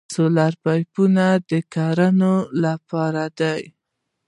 سولر 0.13 0.53
پمپونه 0.63 1.25
د 1.49 1.51
کرنې 1.73 2.35
لپاره 2.63 3.23
دي. 3.39 3.61